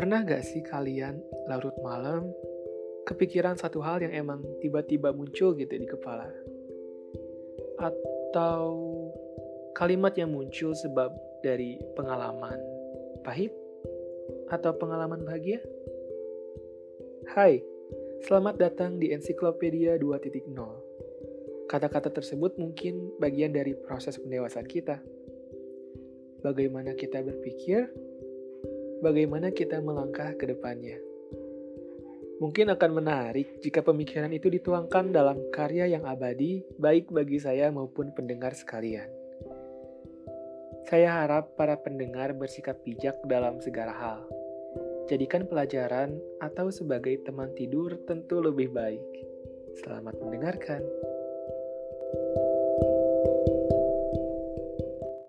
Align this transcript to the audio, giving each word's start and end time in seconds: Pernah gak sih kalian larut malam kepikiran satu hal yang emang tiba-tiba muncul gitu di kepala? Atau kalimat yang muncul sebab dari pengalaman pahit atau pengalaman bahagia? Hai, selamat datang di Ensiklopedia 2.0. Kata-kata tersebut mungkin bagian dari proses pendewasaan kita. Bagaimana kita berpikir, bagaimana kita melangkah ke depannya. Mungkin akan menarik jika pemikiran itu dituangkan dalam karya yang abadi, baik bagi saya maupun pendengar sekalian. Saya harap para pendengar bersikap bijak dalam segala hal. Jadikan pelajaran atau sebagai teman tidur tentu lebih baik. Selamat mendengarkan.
Pernah 0.00 0.24
gak 0.24 0.48
sih 0.48 0.64
kalian 0.64 1.20
larut 1.44 1.76
malam 1.84 2.24
kepikiran 3.04 3.60
satu 3.60 3.84
hal 3.84 4.00
yang 4.00 4.16
emang 4.16 4.40
tiba-tiba 4.64 5.12
muncul 5.12 5.52
gitu 5.52 5.76
di 5.76 5.84
kepala? 5.84 6.24
Atau 7.76 8.64
kalimat 9.76 10.16
yang 10.16 10.32
muncul 10.32 10.72
sebab 10.72 11.12
dari 11.44 11.76
pengalaman 12.00 12.56
pahit 13.28 13.52
atau 14.48 14.72
pengalaman 14.72 15.20
bahagia? 15.20 15.60
Hai, 17.36 17.60
selamat 18.24 18.56
datang 18.56 18.96
di 18.96 19.12
Ensiklopedia 19.12 20.00
2.0. 20.00 20.48
Kata-kata 21.68 22.08
tersebut 22.08 22.56
mungkin 22.56 23.20
bagian 23.20 23.52
dari 23.52 23.76
proses 23.76 24.16
pendewasaan 24.16 24.64
kita. 24.64 24.96
Bagaimana 26.40 26.96
kita 26.96 27.20
berpikir, 27.20 27.92
bagaimana 29.00 29.50
kita 29.50 29.80
melangkah 29.80 30.36
ke 30.36 30.44
depannya. 30.48 31.00
Mungkin 32.40 32.72
akan 32.72 32.90
menarik 32.96 33.60
jika 33.60 33.84
pemikiran 33.84 34.32
itu 34.32 34.48
dituangkan 34.48 35.12
dalam 35.12 35.36
karya 35.52 35.84
yang 35.92 36.08
abadi, 36.08 36.64
baik 36.80 37.12
bagi 37.12 37.36
saya 37.36 37.68
maupun 37.68 38.16
pendengar 38.16 38.56
sekalian. 38.56 39.08
Saya 40.88 41.20
harap 41.20 41.52
para 41.60 41.76
pendengar 41.76 42.32
bersikap 42.32 42.80
bijak 42.80 43.20
dalam 43.28 43.60
segala 43.60 43.92
hal. 43.92 44.20
Jadikan 45.12 45.44
pelajaran 45.44 46.16
atau 46.40 46.72
sebagai 46.72 47.20
teman 47.28 47.52
tidur 47.52 48.00
tentu 48.08 48.40
lebih 48.40 48.72
baik. 48.72 49.04
Selamat 49.84 50.16
mendengarkan. 50.16 51.09